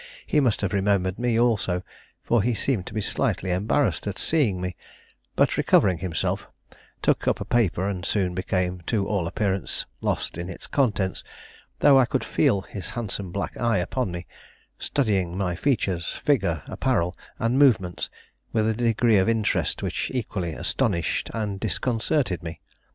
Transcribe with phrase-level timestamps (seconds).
[0.25, 1.83] He must have remembered me also,
[2.23, 4.75] for he seemed to be slightly embarrassed at seeing me;
[5.35, 6.49] but, recovering himself,
[7.03, 11.23] took up a paper and soon became to all appearance lost in its contents,
[11.81, 14.25] though I could feel his handsome black eye upon me,
[14.79, 18.09] studying my features, figure, apparel, and movements
[18.51, 22.59] with a degree of interest which equally astonished and disconcerted me.